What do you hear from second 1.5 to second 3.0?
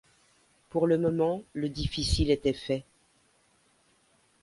le difficile était fait.